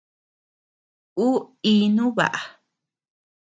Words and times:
Uu 1.25 1.35
íinu 1.71 2.05
baʼa. 2.17 2.39